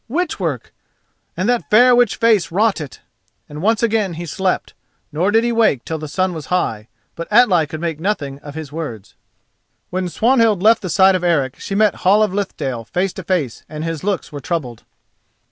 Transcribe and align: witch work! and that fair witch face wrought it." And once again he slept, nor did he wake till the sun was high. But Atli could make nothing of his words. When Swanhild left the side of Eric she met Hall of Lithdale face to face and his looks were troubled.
witch 0.07 0.39
work! 0.39 0.73
and 1.37 1.47
that 1.47 1.69
fair 1.69 1.95
witch 1.95 2.15
face 2.15 2.51
wrought 2.51 2.81
it." 2.81 3.01
And 3.47 3.61
once 3.61 3.83
again 3.83 4.13
he 4.15 4.25
slept, 4.25 4.73
nor 5.11 5.29
did 5.29 5.43
he 5.43 5.51
wake 5.51 5.85
till 5.85 5.99
the 5.99 6.07
sun 6.07 6.33
was 6.33 6.47
high. 6.47 6.87
But 7.15 7.27
Atli 7.29 7.67
could 7.67 7.79
make 7.81 7.99
nothing 7.99 8.39
of 8.39 8.55
his 8.55 8.71
words. 8.71 9.13
When 9.91 10.09
Swanhild 10.09 10.63
left 10.63 10.81
the 10.81 10.89
side 10.89 11.13
of 11.13 11.23
Eric 11.23 11.59
she 11.59 11.75
met 11.75 11.97
Hall 11.97 12.23
of 12.23 12.33
Lithdale 12.33 12.83
face 12.85 13.13
to 13.13 13.23
face 13.23 13.63
and 13.69 13.83
his 13.83 14.03
looks 14.03 14.31
were 14.31 14.39
troubled. 14.41 14.85